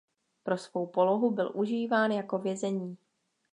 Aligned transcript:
Pro 0.43 0.57
svou 0.57 0.87
polohu 0.87 1.31
byl 1.31 1.51
užíván 1.55 2.11
jako 2.11 2.37
vězení. 2.39 2.97